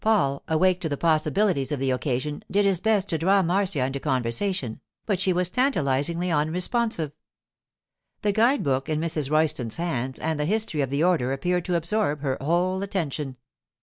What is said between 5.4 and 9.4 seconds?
tantalizingly unresponsive. The guide book in Mrs.